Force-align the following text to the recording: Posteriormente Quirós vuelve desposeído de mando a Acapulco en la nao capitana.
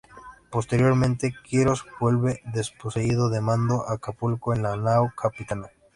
Posteriormente 0.49 1.31
Quirós 1.45 1.85
vuelve 1.99 2.41
desposeído 2.51 3.29
de 3.29 3.39
mando 3.39 3.85
a 3.87 3.93
Acapulco 3.93 4.51
en 4.55 4.63
la 4.63 4.75
nao 4.75 5.13
capitana. 5.15 5.67